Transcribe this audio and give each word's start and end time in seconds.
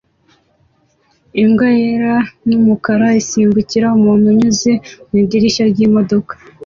Imbwa 1.41 1.67
yera 1.81 2.15
n'umukara 2.47 3.07
isimbukira 3.21 3.87
umuntu 3.97 4.25
unyuze 4.31 4.71
mu 5.07 5.15
idirishya 5.23 5.65
ryimodoka 5.71 6.33